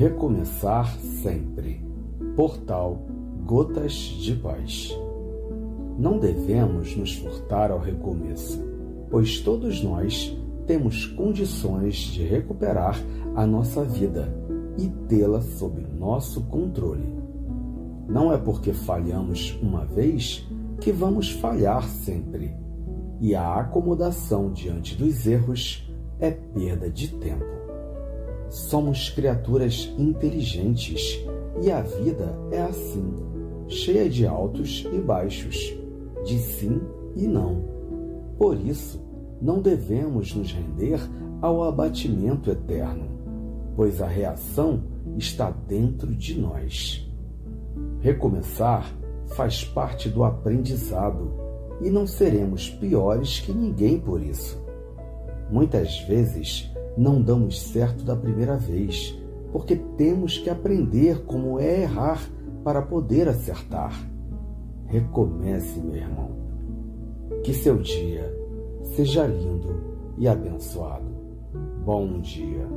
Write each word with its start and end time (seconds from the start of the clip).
Recomeçar 0.00 0.96
sempre. 1.22 1.84
Portal 2.34 3.06
Gotas 3.44 3.92
de 3.92 4.34
Paz. 4.34 4.98
Não 5.98 6.18
devemos 6.18 6.96
nos 6.96 7.16
furtar 7.16 7.70
ao 7.70 7.78
recomeço, 7.78 8.66
pois 9.10 9.40
todos 9.40 9.82
nós 9.82 10.34
temos 10.66 11.04
condições 11.04 11.96
de 11.96 12.22
recuperar 12.22 12.98
a 13.36 13.46
nossa 13.46 13.84
vida 13.84 14.34
e 14.78 14.88
tê-la 15.06 15.42
sob 15.42 15.82
nosso 15.98 16.44
controle. 16.44 17.14
Não 18.08 18.32
é 18.32 18.38
porque 18.38 18.72
falhamos 18.72 19.58
uma 19.60 19.84
vez 19.84 20.48
que 20.80 20.92
vamos 20.92 21.30
falhar 21.30 21.84
sempre, 21.84 22.56
e 23.20 23.34
a 23.34 23.56
acomodação 23.56 24.50
diante 24.50 24.96
dos 24.96 25.26
erros 25.26 25.86
é 26.18 26.30
perda 26.30 26.88
de 26.88 27.08
tempo. 27.18 27.59
Somos 28.50 29.08
criaturas 29.08 29.94
inteligentes 29.96 31.24
e 31.62 31.70
a 31.70 31.82
vida 31.82 32.36
é 32.50 32.62
assim, 32.62 33.14
cheia 33.68 34.10
de 34.10 34.26
altos 34.26 34.84
e 34.92 34.98
baixos, 34.98 35.72
de 36.24 36.36
sim 36.38 36.80
e 37.14 37.28
não. 37.28 37.62
Por 38.36 38.60
isso, 38.60 39.00
não 39.40 39.62
devemos 39.62 40.34
nos 40.34 40.52
render 40.52 40.98
ao 41.40 41.62
abatimento 41.62 42.50
eterno, 42.50 43.08
pois 43.76 44.02
a 44.02 44.06
reação 44.06 44.82
está 45.16 45.50
dentro 45.50 46.12
de 46.12 46.36
nós. 46.36 47.08
Recomeçar 48.00 48.92
faz 49.28 49.64
parte 49.64 50.08
do 50.08 50.24
aprendizado 50.24 51.32
e 51.80 51.88
não 51.88 52.04
seremos 52.04 52.68
piores 52.68 53.38
que 53.38 53.52
ninguém 53.52 54.00
por 54.00 54.20
isso. 54.20 54.60
Muitas 55.48 56.00
vezes 56.00 56.68
não 57.00 57.22
damos 57.22 57.58
certo 57.58 58.04
da 58.04 58.14
primeira 58.14 58.58
vez, 58.58 59.18
porque 59.50 59.74
temos 59.74 60.36
que 60.36 60.50
aprender 60.50 61.24
como 61.24 61.58
é 61.58 61.80
errar 61.80 62.20
para 62.62 62.82
poder 62.82 63.26
acertar. 63.26 63.98
Recomece, 64.84 65.80
meu 65.80 65.96
irmão. 65.96 66.30
Que 67.42 67.54
seu 67.54 67.78
dia 67.78 68.30
seja 68.82 69.26
lindo 69.26 69.80
e 70.18 70.28
abençoado. 70.28 71.10
Bom 71.86 72.20
dia. 72.20 72.68